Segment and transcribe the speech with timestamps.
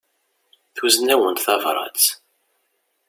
[0.75, 2.03] Tuzen-awen-d tabrat.